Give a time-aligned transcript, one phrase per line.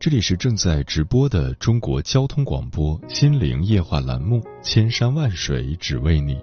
[0.00, 6.34] 这里是正在直播的中国交通广播心灵夜话栏目《千山万水只为你》，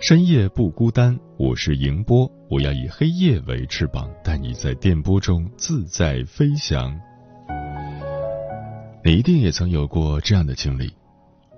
[0.00, 1.16] 深夜不孤单。
[1.36, 6.98] 我是迎波，我要以黑夜为翅膀，带你在电波中自在飞翔。
[9.04, 10.92] 你一定也曾有过这样的经历：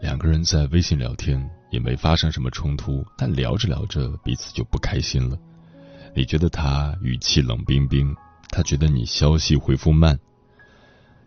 [0.03, 5.39] 两个人在微信聊天，也没发生什么冲突，但聊着聊着，彼此就不开心了。
[6.15, 8.15] 你觉得他语气冷冰冰，
[8.51, 10.19] 他觉得你消息回复慢。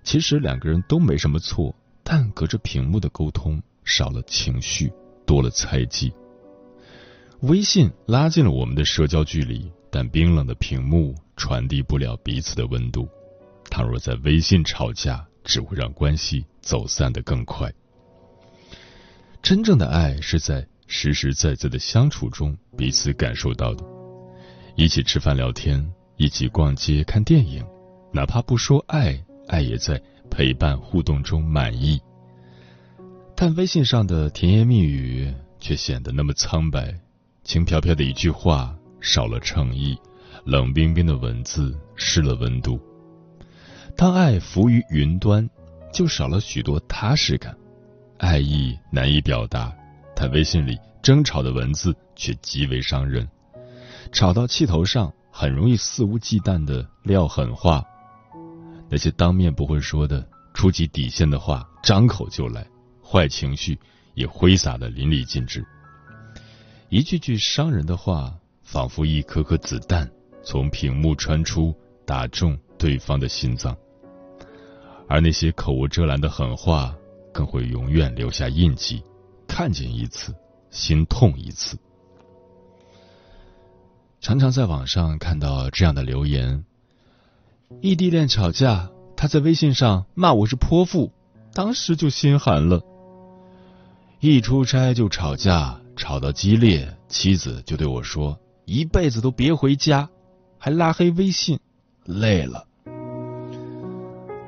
[0.07, 4.89] 其实两个人都没什么错，但隔着屏幕的沟通少了情绪，
[5.25, 6.13] 多了猜忌。
[7.41, 13.05] 微信拉近了我们的社交距离，但冰冷的屏幕传递不了彼此的温度。
[13.69, 17.69] 倘若在微信吵架，只会让关系走散的更快。
[19.41, 23.83] 真正的爱是在实实在在的相处中彼此感受到的，
[24.77, 25.85] 一起吃饭聊天，
[26.15, 27.61] 一起逛街看电影，
[28.13, 29.21] 哪怕不说爱。
[29.47, 31.99] 爱也在陪伴互动中满意，
[33.35, 36.93] 但微信上的甜言蜜语却显得那么苍白，
[37.43, 39.97] 轻飘飘的一句话少了诚意，
[40.43, 42.79] 冷冰冰的文字失了温度。
[43.95, 45.49] 当爱浮于云端，
[45.93, 47.57] 就少了许多踏实感，
[48.17, 49.73] 爱意难以表达，
[50.13, 53.27] 但微信里争吵的文字却极为伤人，
[54.11, 57.83] 吵到气头上，很容易肆无忌惮的撂狠话。
[58.89, 62.63] 那些当面不会说的、触及底线的话，张口就来；
[63.03, 63.77] 坏情绪
[64.13, 65.65] 也挥洒的淋漓尽致。
[66.89, 68.33] 一句句伤人的话，
[68.63, 70.09] 仿佛一颗颗子弹
[70.43, 73.75] 从屏幕穿出，打中对方的心脏。
[75.09, 76.95] 而那些口无遮拦的狠话，
[77.33, 79.03] 更会永远留下印记，
[79.47, 80.33] 看见一次，
[80.69, 81.77] 心痛一次。
[84.19, 86.63] 常常在网上看到这样的留言。
[87.81, 91.11] 异地恋吵架，他在微信上骂我是泼妇，
[91.53, 92.81] 当时就心寒了。
[94.21, 100.09] 一出差就吵架，吵到激烈，妻子就对我说：“一辈子都别回家，
[100.57, 101.59] 还拉黑微信，
[102.05, 102.65] 累了。”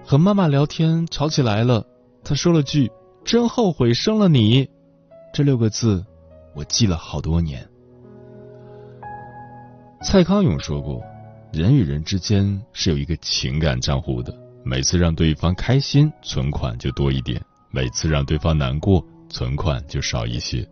[0.05, 1.85] 和妈妈聊天吵起来了，
[2.23, 2.89] 他说了句
[3.25, 4.69] ：“真后悔生了你。”
[5.33, 6.03] 这六个字，
[6.55, 7.67] 我记了好多年。
[10.01, 11.03] 蔡康永说过。
[11.51, 14.31] 人与人之间是有一个情感账户的，
[14.63, 20.67] 每次让对方开心，存款就多一点；每次让对方难过，存款就少一些。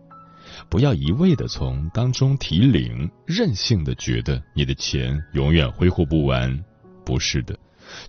[0.70, 6.64] 不要一味的从当中提零，任性的觉得你的钱永远挥霍不完。
[7.04, 7.58] 不是的，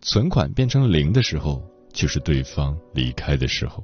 [0.01, 3.84] 存款变成零的时候，就是对方离开的时候。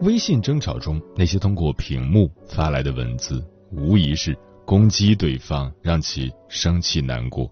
[0.00, 4.34] 微信争吵中，那些通过屏幕发来的文字，无疑是。
[4.66, 7.48] 攻击对方，让其生气难过，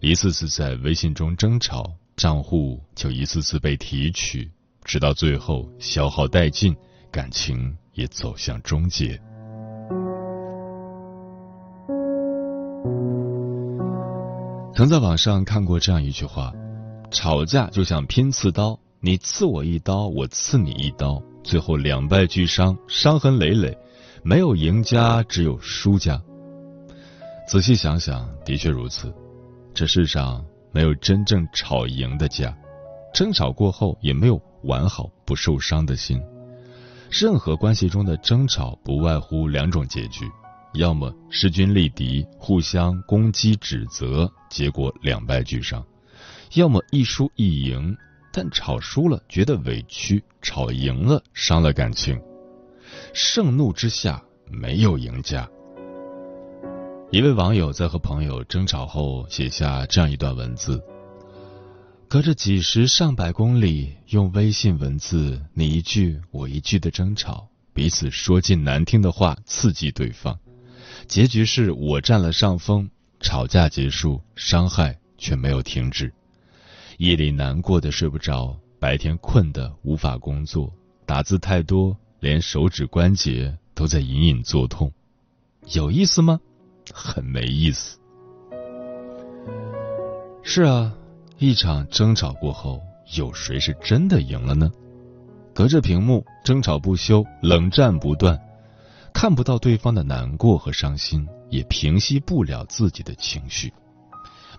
[0.00, 4.50] 一次次在微信中争吵，账户就一次次被提取，
[4.82, 6.74] 直到最后消耗殆尽，
[7.10, 9.20] 感情也走向终结。
[14.74, 16.50] 曾在网上看过这样一句话：
[17.10, 23.76] 吵架就像拼刺刀，你刺我一刀，我刺你一刀，最后两败俱伤，伤痕累累。
[24.24, 26.22] 没有赢家，只有输家。
[27.48, 29.12] 仔细想想，的确如此。
[29.74, 32.56] 这世上没有真正吵赢的家，
[33.12, 36.22] 争吵过后也没有完好不受伤的心。
[37.10, 40.24] 任何关系中的争吵，不外乎两种结局：
[40.74, 45.82] 要么势均力敌，互相攻击指责，结果两败俱伤；
[46.54, 47.96] 要么一输一赢，
[48.32, 52.20] 但吵输了觉得委屈，吵赢了伤了感情。
[53.14, 55.46] 盛怒之下，没有赢家。
[57.10, 60.82] 一位网友在和朋友争吵后写下这样一段文字：
[62.08, 70.38] 隔着几十上百公里，用微信文字你一句我一句的争吵，彼此说尽难听的话，刺激对方。
[71.06, 72.88] 结局是我占了上风，
[73.20, 76.10] 吵架结束，伤害却没有停止。
[76.96, 80.72] 夜里难过的睡不着，白天困的无法工作，
[81.04, 84.92] 打字太多，连手指关节都在隐隐作痛。
[85.72, 86.38] 有意思吗？
[86.94, 87.98] 很没意思。
[90.44, 90.94] 是啊。
[91.38, 92.80] 一场争吵过后，
[93.16, 94.70] 有谁是真的赢了呢？
[95.52, 98.40] 隔着屏幕争吵不休，冷战不断，
[99.12, 103.72] 看不到对方的难过和伤心，也平息不了自己的情绪，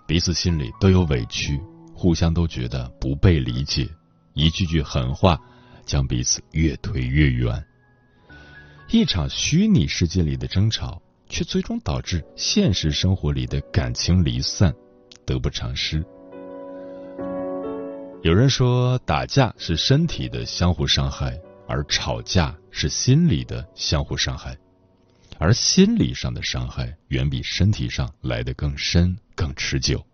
[0.06, 1.58] 彼此心里都有委屈，
[1.94, 3.88] 互相都觉得不被理解，
[4.34, 5.40] 一句句狠话
[5.84, 7.64] 将彼此越推越远。
[8.90, 14.74] 一场虚拟世界里的争吵，却最终导致现实生活里的感情离散，
[15.24, 16.04] 得不偿失。
[18.22, 24.56] 有人说，打架是身体的相互伤害，而吵架是心理的相互伤害，
[25.38, 30.04] 而心理上的伤害远比身体上来的更深、更持久。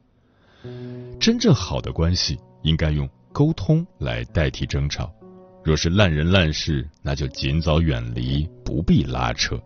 [1.21, 5.13] 真正好的关系应该用沟通来代替争吵，
[5.63, 9.61] 若是烂人烂事，那就尽早远离，不必拉扯。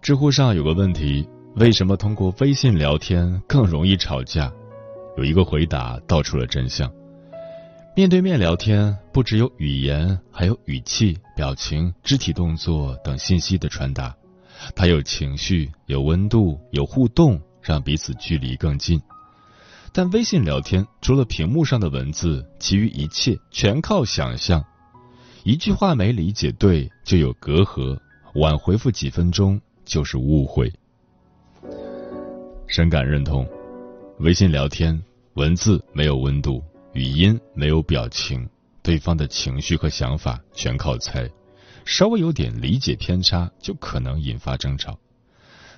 [0.00, 1.28] 知乎上有个问题。
[1.56, 4.50] 为什么通过微信聊天更容易吵架？
[5.16, 6.90] 有一个回答道出了真相：
[7.96, 14.14] 面对面聊天，不只有语言，还有语气、表情、肢体动作等信息的传达，
[14.76, 19.02] 它有情绪、有温度、有互动，让彼此距离更近。
[19.92, 24.64] 但微信聊天除了屏幕上的文字，其余一切全靠想象。
[25.42, 27.98] 一句话没理解对，就有隔阂；
[28.34, 30.72] 晚回复几分钟，就是误会。
[32.68, 33.48] 深感认同，
[34.18, 35.02] 微信聊天
[35.34, 36.62] 文字没有温度，
[36.92, 38.48] 语音没有表情，
[38.82, 41.28] 对方的情绪和想法全靠猜，
[41.84, 44.96] 稍微有点理解偏差就可能引发争吵。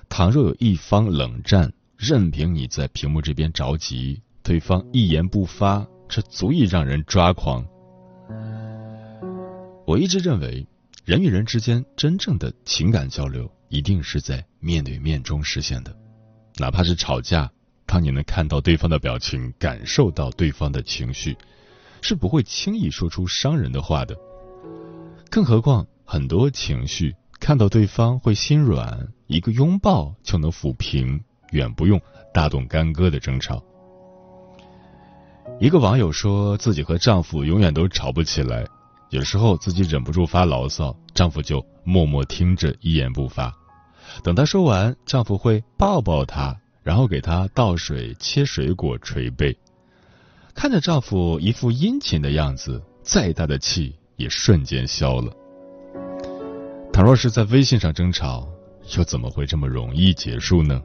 [0.07, 1.73] 倘若有一方冷战，
[2.03, 7.65] 任凭你在屏幕这边着急，对方一言不发，这足以让人抓狂。
[9.87, 10.67] 我一直认为，
[11.05, 15.95] 人与人之间真正的情感交流，一定是在面对面中实现的。
[16.57, 17.49] 哪怕是吵架，
[17.85, 21.37] 当你能看到对方的表情，感受到对方的情绪，
[22.01, 24.13] 是不会轻易说出伤人的话的。
[25.29, 31.23] 更何况，很多情绪看到对方会心软，一个拥抱就能抚平，
[31.53, 31.99] 远不用
[32.33, 33.63] 大动干戈的争吵。
[35.59, 38.65] 一个网友说自己和丈夫永远都吵不起来，
[39.09, 43.53] 有时候自己忍不住发牢骚，丈夫就默默听着，一言不发。
[44.23, 49.55] 等她说完，丈夫会抱抱她，然后给她倒水、切水果、捶背。
[50.55, 55.31] 看着丈夫一副殷勤的样子，再大的气也瞬间消了。
[56.91, 58.47] 倘若是在微信上争吵，
[58.97, 60.81] 又怎么会这么容易结束呢？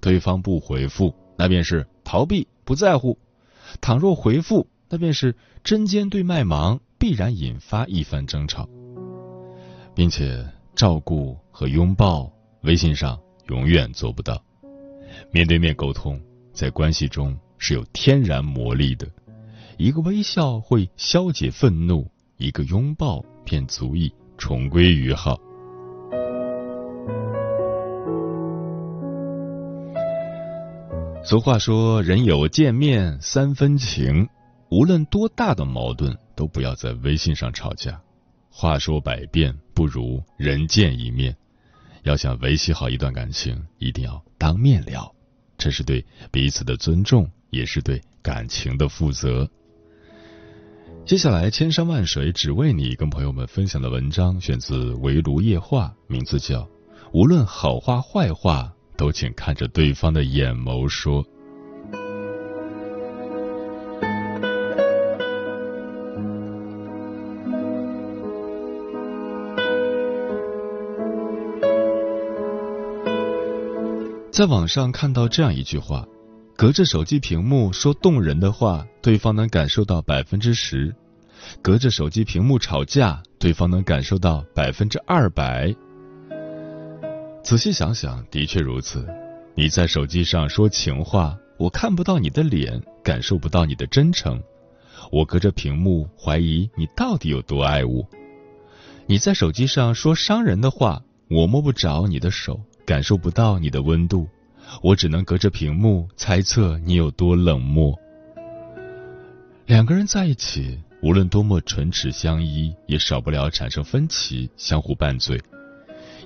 [0.00, 3.18] 对方不回复，那便是逃避、不在乎；
[3.80, 8.68] 倘若回复，那便是针尖对麦芒，必然引发一番争吵，
[9.94, 12.32] 并且照顾和拥抱。
[12.62, 13.16] 微信上
[13.46, 14.42] 永远做不到，
[15.30, 16.20] 面对面沟通
[16.52, 19.08] 在关系中是有天然魔力的。
[19.76, 25.38] 一个微笑会消解愤怒，一个拥抱便足以重归于好。
[31.28, 34.26] 俗话说：“人有见面三分情。”
[34.72, 38.00] 无论多大的矛盾，都不要在微信上吵架。
[38.48, 41.36] 话说百遍，不如人见一面。
[42.04, 45.14] 要想维系好一段感情，一定要当面聊，
[45.58, 49.46] 这是对彼此的尊重，也是对感情的负责。
[51.04, 56.62] 接下来，千山万水只为你，跟朋友们分享的文章选自《围炉夜话》，名字叫
[57.12, 61.24] 《无论好话坏话，都请看着对方的眼眸说》。
[74.32, 76.06] 在网上看到这样一句话：
[76.56, 80.92] 隔着手机屏幕说动人的话，对方能感受到百分之十；
[81.62, 85.74] 隔着手机屏幕吵架，对方能感受到百分之二百。
[87.48, 89.08] 仔细想想，的确如此。
[89.54, 94.38] 你在手机上说情话，我看不到你的脸，感受不到你的真诚；
[95.10, 98.06] 我隔着屏幕怀疑你到底有多爱我。
[99.06, 102.60] 你在手机上说伤人的话，我摸不着你的手。
[102.84, 104.28] 感受不到你的温度，
[104.82, 107.98] 我只能隔着屏幕猜测你有多冷漠。
[109.64, 115.40] 两个人在一起，无论多么唇齿相依，也少不了产生分歧，相互拌嘴。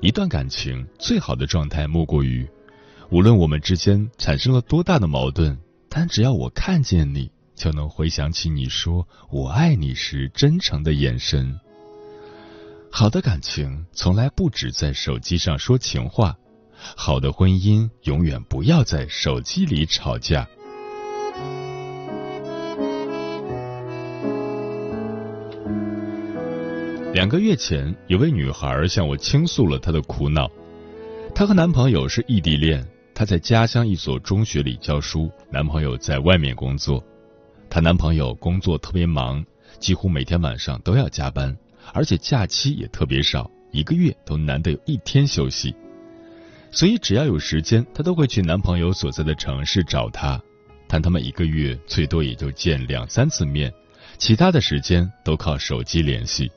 [0.02, 2.44] 一段感情最好的状态，莫过于，
[3.10, 5.56] 无论我们之间产生了多大的矛盾，
[5.88, 11.56] 但只要我看见你，就能回想起你说我爱你时真诚的眼神。
[12.90, 16.36] 好的感情从来不止在手机上说情话，
[16.96, 20.48] 好的婚姻永远不要在手机里吵架。
[27.12, 30.50] 两个月前，有位女孩向我倾诉了她的苦恼。
[31.34, 32.82] 她和男朋友是异地恋，
[33.14, 37.04] 她在家乡一所中学里教书，男朋友在外面工作。
[37.68, 39.44] 她男朋友工作特别忙，
[39.78, 41.54] 几乎每天晚上都要加班。
[41.92, 45.74] 而且假期也特别少，一个月都难得有一天休息，
[46.70, 50.40] 所以只要有时间，她都会去男朋友所在的城市找他。
[50.88, 53.70] 但他们一个月最多也就见两三次面，
[54.16, 56.50] 其他的时间都靠手机联系。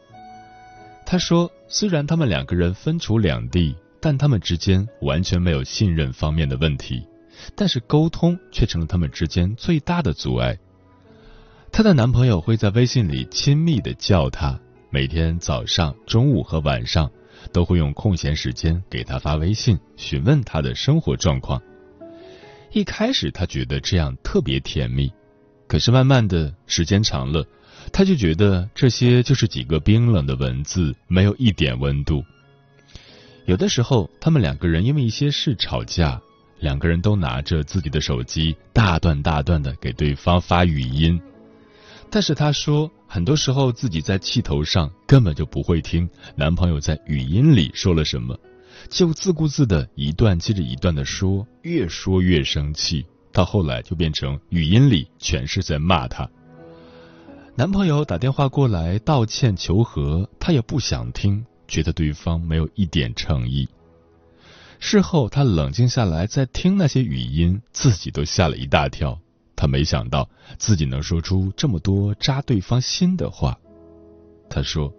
[1.06, 7.08] 她说，虽然他们两个人分处两地，但他们之间完全没有信任方面的问题，
[7.56, 10.58] 但是沟通却成了他们之间最大的阻碍。
[11.72, 14.60] 她的男朋友会在微信里亲密的叫她。
[14.90, 17.12] 每天早上、中午和晚上，
[17.52, 21.62] 都会用空闲时间给她发微信，询问她的生活状况。
[22.72, 25.12] 一开始他觉得这样特别甜蜜，
[25.68, 27.46] 可是慢慢的时间长了，
[27.92, 32.24] 他就觉得这些就是几个冰冷的文字，没有一点温度。
[33.46, 36.20] 有的时候，他们两个人因为一些事吵架，
[36.60, 41.22] 两个人都拿着自己的手机，大段大段的给对方发语音。
[42.10, 48.38] 但是他说，很多时候自己在气头上，根本就不会听男朋友在语音里说了什么，
[48.90, 56.30] 就自顾自的一段接着一段的说，越说越生气，到后来就变成语音里全是在骂他。
[57.58, 63.66] 男朋友打电话过来道歉求和，他也不想听，觉得对方没有一点诚意。
[64.78, 69.18] 事后他冷静下来再听那些语音，自己都吓了一大跳。
[69.56, 73.58] 他没想到自己能说出这么多扎对方心的话。
[74.50, 74.94] 他说：“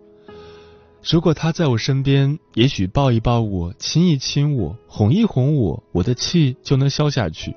[1.05, 7.55] 如果他在我身边，也许抱一抱我，亲一亲我，哄一哄我，我的气就能消下去。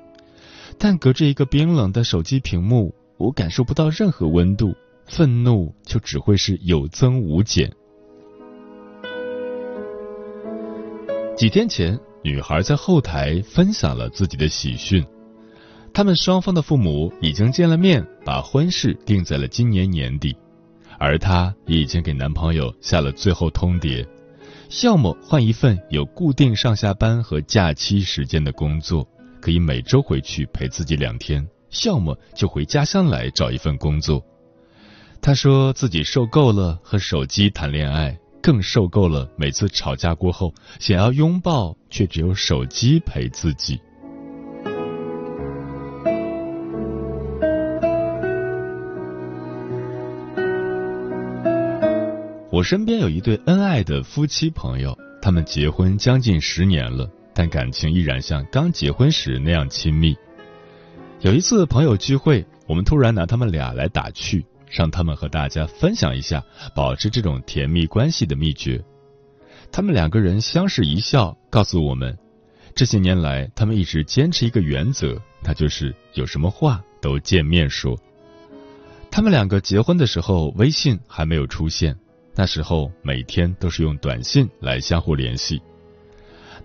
[0.78, 4.76] 但隔着一个冰冷的手机屏幕，我感受不到任何温度，
[5.10, 7.70] 愤怒就只会是有增无减。”
[11.36, 15.04] 几天前，女孩在后台分享了自己的喜讯。
[15.94, 20.36] 他们双方的父母已经见了面，把婚事定在了今年年底，
[21.00, 24.06] 而她也已经给男朋友下了最后通牒：
[24.84, 29.08] 要么换一份有固定上下班和假期时间的工作，
[29.42, 31.42] 可以每周回去陪自己两天；
[31.86, 34.24] 要么就回家乡来找一份工作。
[35.22, 43.80] 他说自己受够了和手机谈恋爱，更受够了每次吵架过后想要拥抱，却只有手机陪自己。
[52.52, 60.16] 我身边有一对恩爱的夫妻朋友，他们结婚将近十年了，但感情依然像刚结婚时那样亲密。
[61.20, 66.44] 有一次朋友聚会，我们突然拿他们俩来打趣，让他们和大家分享一下
[66.76, 68.84] 保持这种甜蜜关系的秘诀。
[69.72, 72.18] 他们两个人相视一笑，告诉我们，
[72.74, 77.98] 这些年来他们一直坚持一个原则，那就是有什么话都见面说。
[79.12, 81.98] 他们两个结婚的时候，微信还没有出现。
[82.36, 85.62] 那时候每天都是用短信来相互联系。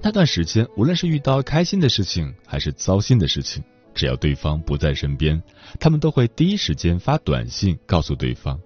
[0.01, 5.43] 那段时间，无论是遇到开心的事情还是糟心的事情，只要对方不在身边，
[5.79, 8.61] 他们都会第一时间发短信告诉对方。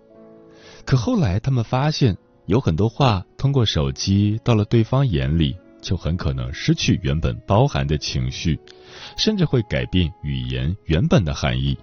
[0.84, 2.16] 可后来他们发现，
[2.46, 8.58] 有很多话通过手机到了对方眼里，就很可能失去原本包含的情绪，
[9.16, 11.76] 甚至会改变语言原本的含义。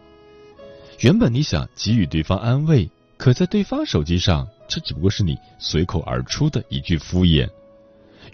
[1.01, 4.47] 原本你想给予对方安慰，可在对方手机上。
[4.67, 7.47] 这只不过是你随口而出的一句敷衍。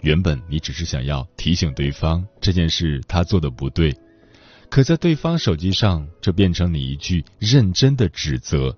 [0.00, 3.94] 原本你只是想要提醒对方这件事他做的不对，
[4.72, 8.74] 可在对方手机上，这变成你一句认真的指责。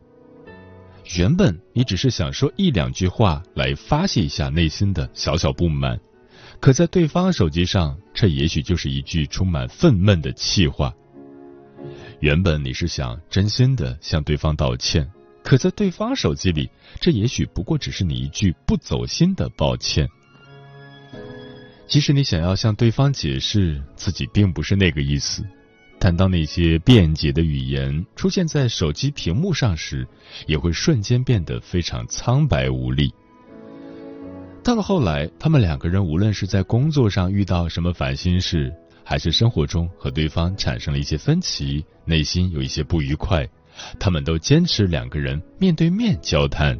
[1.16, 5.96] 原本你只是想说一两句话来发泄一下内心的小小不满，
[6.58, 10.92] 可在对方手机上，这也许就是一句充满愤懑的气话。
[12.18, 15.08] 原本你是想真心的向对方道歉。
[15.44, 16.68] 可在对方手机里，
[17.00, 20.08] 这也许不过只是你一句不走心的抱歉。
[21.86, 25.44] 即使你想要向对方解释自己并不是那个意思，
[26.04, 30.06] 看到那些辩解的语言出现在手机屏幕上时，
[30.46, 33.10] 也会瞬间变得非常苍白无力。
[34.62, 38.70] 到了后来，他们两个人无论是在工作上遇到什么烦心事，
[39.02, 43.48] 还是生活中和对方产生了一些分歧，内心有一些不愉快，
[43.98, 46.78] 他们都坚持两个人面对面交谈。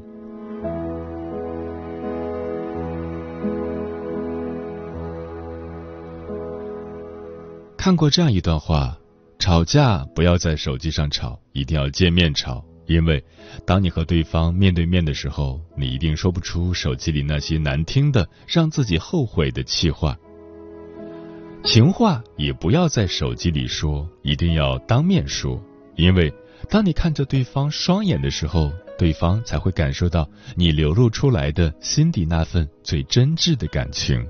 [7.78, 8.98] 看过这样一段话：
[9.38, 12.64] 吵架不要在手机上吵，一定要见面吵。
[12.86, 13.22] 因为
[13.66, 20.16] 当你和对方面对面的时候，你一定说不出手机里那些难听的、让自己后悔的气话。
[21.64, 25.58] 情话也不要在手机里说，一定要当面说。
[25.96, 26.32] 因为
[26.68, 34.26] 当你看着对方双眼的时候，对方才会感受到你流露出来的心底那份最真挚的感情。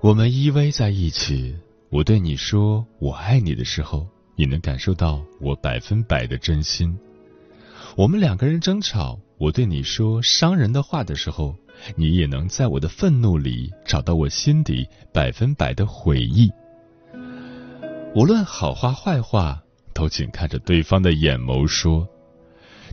[0.00, 1.54] 我们依偎在一起，
[1.96, 6.94] 我对你说“我爱你”的时候，你能感受到我百分百的真心。
[7.96, 11.56] 我们两个人争吵，我对你说伤人的话的时候，
[11.96, 16.52] 你也能在我的愤怒里找到我心底百分百的悔意。
[18.14, 19.62] 无论好话坏话，
[19.94, 22.06] 都请看着对方的眼眸说，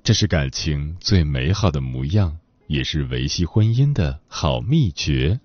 [0.02, 5.38] 这是感情最美好的模样，也是维系婚姻的好秘诀。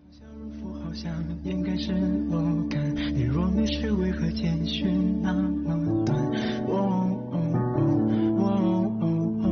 [0.95, 1.13] 想
[1.45, 1.93] 掩盖是
[2.31, 2.48] 我
[3.69, 6.19] 是，为何简讯那么短？
[6.69, 6.75] 哦
[7.33, 7.37] 哦
[8.39, 8.43] 哦
[9.01, 9.07] 哦
[9.43, 9.47] 哦，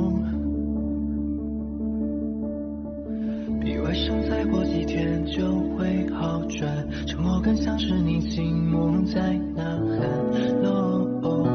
[3.61, 10.09] 比外伤再过几天就会好转，沉默更像是你心梦在呐喊。
[10.63, 11.47] No no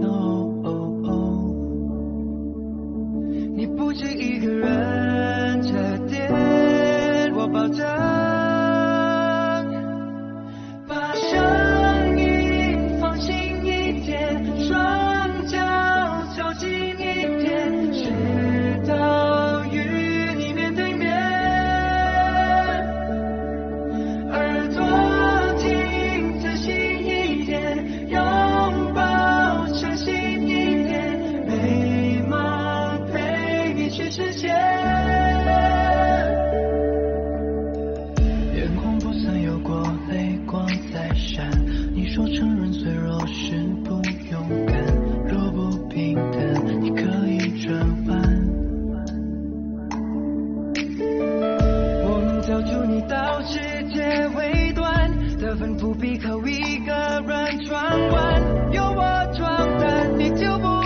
[0.00, 0.18] no，
[3.56, 4.67] 你不止一个人，
[52.88, 53.58] 你到世
[53.92, 60.77] 界尾端得分不必靠一个人闯关有我壮胆你就不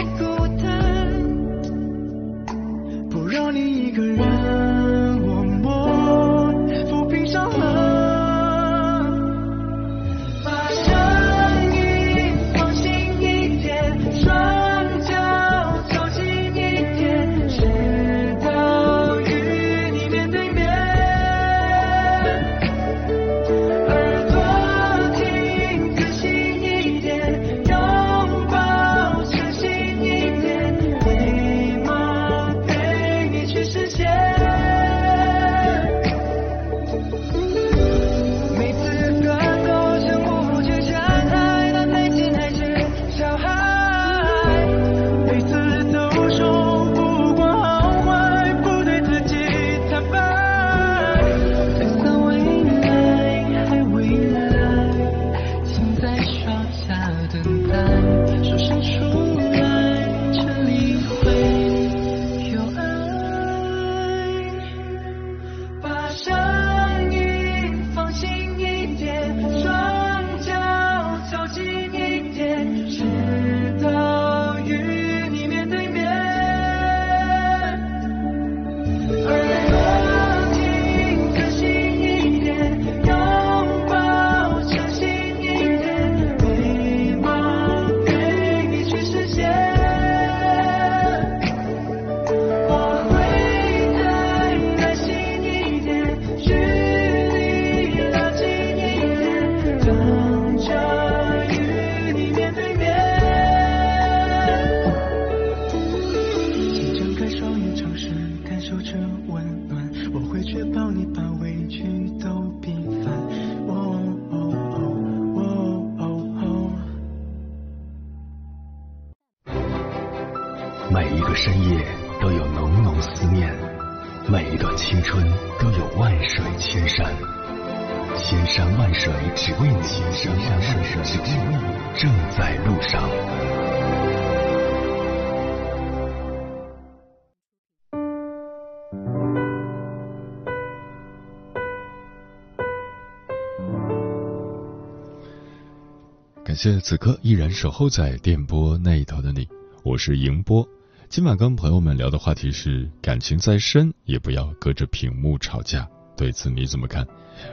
[146.52, 149.48] 感谢此刻依然守候在电波那一头的你，
[149.82, 150.68] 我是迎波。
[151.08, 155.88] 今晚跟朋友们聊的话题是：感情再深，也不要隔着屏幕吵架。
[156.14, 157.08] 对此你怎么看？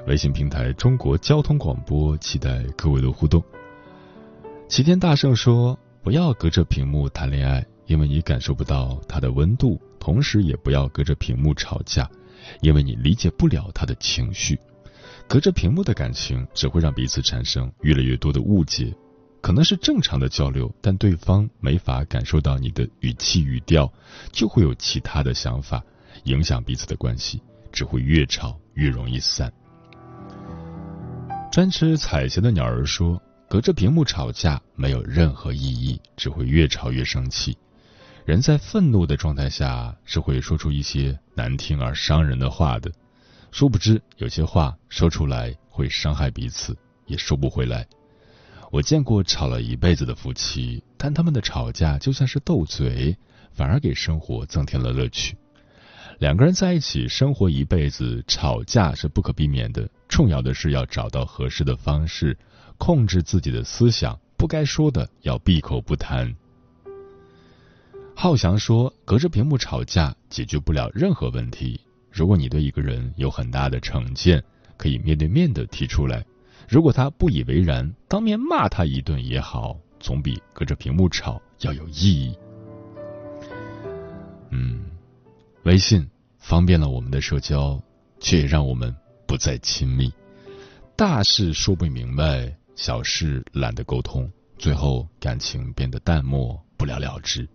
[0.06, 3.42] 微信平台中国交通广播，期待各位的互动。
[4.68, 12.06] 齐天大圣说：“不要隔着屏幕谈恋爱，因为你感受不到它的温度；同时，也不要隔着屏幕吵架，
[12.60, 14.60] 因为你理解不了他的情绪。
[15.30, 18.92] 隔着屏幕的感情，只会让彼此产生越来越多的误解。”
[19.42, 23.90] 可能是正常的交流，但对方没法感受到你的语气语调，
[24.34, 25.82] 就会有其他的想法，
[26.24, 29.54] 影响彼此的关系，只会越吵越容易散。
[31.52, 37.56] 专吃彩霞的鸟儿说：“隔着屏幕吵架没有任何意义，只会越吵越生气。
[38.26, 42.92] 人在愤怒的状态下是会说出一些难听而伤人的话的，
[43.52, 47.88] 殊不知有些话说出来会伤害彼此，也收不回来。”
[48.72, 53.18] 我见过吵了一辈子的夫妻，但他们的吵架就像是斗嘴，
[53.52, 55.36] 反而给生活增添了乐趣。
[56.20, 59.90] 两个人在一起生活一辈子，吵架是不可避免的。
[60.08, 62.38] 重要的是要找到合适的方式，
[62.78, 66.36] 控制自己的思想，不该说的要闭口不谈。
[68.16, 71.80] 浩翔说：“隔着屏幕吵架解决不了任何问题。
[72.12, 74.44] 如果你对一个人有很大的成见，
[74.78, 76.26] 可以面对面的提出来。”
[76.70, 82.38] 如果他不以为然，当面骂他一顿也好，总比隔着屏幕吵要有意义。
[84.52, 84.86] 嗯，
[85.64, 87.82] 微信方便了我们的社交，
[88.20, 88.96] 却也让我们
[89.26, 90.14] 不再亲密。
[90.96, 97.50] 大事说不明白，小事懒得沟通，最后感情变得淡漠，不了了之。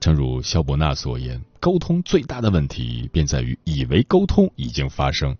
[0.00, 5.36] 正如肖伯纳所言，沟通最大的问题便在于以为沟通已经发生。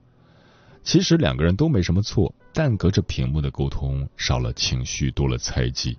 [0.82, 5.96] 其实两个人都没什么错，但隔着屏幕的沟通少了情绪，多了猜忌。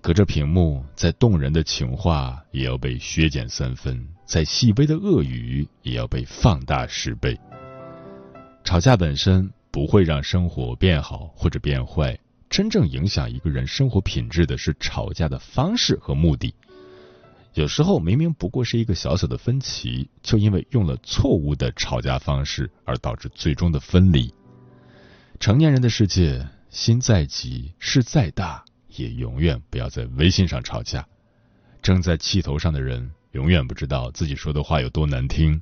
[0.00, 7.38] 隔着屏幕，再动人的情话也要被削减三分，再细微的恶语也要被放大十倍。
[8.64, 12.18] 吵架本身不会让生活变好或者变坏，
[12.50, 16.52] 真正影响一个人生活品质的是吵架的方式和目的。
[17.54, 24.32] 有时候明明不过是一个小小的分歧，就因为用了错误的吵架方式而导致最终的分离。
[25.38, 28.64] 成年人的世界，心再急，事再大，
[28.96, 31.06] 也永远不要在微信上吵架。
[31.82, 35.60] 正在气头上的人，永远不知道自己说的话有多难听，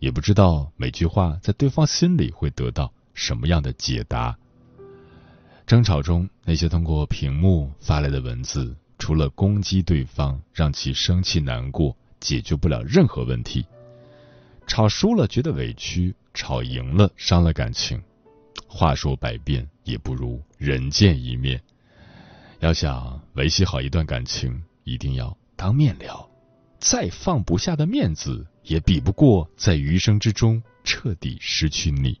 [0.00, 4.36] 也不知道每句话在对方心里会得到什么样的解答。
[5.66, 8.74] 争吵中，那些通过屏幕发来的文字。
[9.02, 13.66] 除了攻击对方，让其生气难过，解决不了任何问题。
[14.64, 18.00] 吵输了觉得委屈，吵赢了伤了感情。
[18.68, 21.60] 话说百遍，也不如人见一面。
[22.60, 26.30] 要想维系好一段感情，一定要当面聊。
[26.78, 32.20] 再放不下的面子，也比不过在余生之中彻底失去你。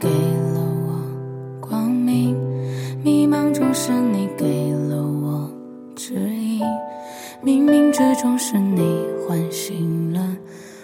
[0.00, 2.36] 给了我光明
[3.02, 5.50] 迷茫中是你给了我
[5.94, 6.60] 指引
[7.42, 10.36] 冥冥之中是你唤醒了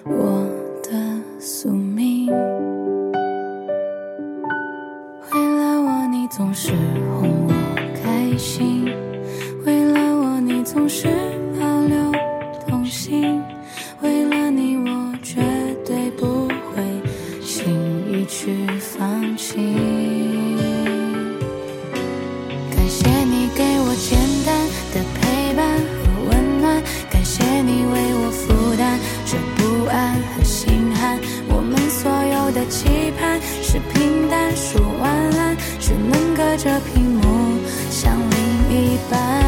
[0.04, 0.46] 我
[0.82, 0.90] 的
[1.38, 2.26] 宿命。
[5.32, 6.72] 为了我你总是
[36.62, 37.58] 这屏幕
[37.90, 39.39] 像另一半